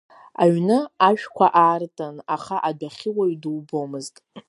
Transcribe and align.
Аҩны 0.43 0.77
ашәқәа 1.07 1.47
аартын, 1.63 2.15
аха 2.35 2.55
адәахьы 2.69 3.09
уаҩ 3.17 3.35
дубомызт. 3.41 4.15